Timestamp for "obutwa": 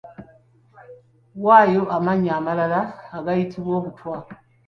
3.79-4.17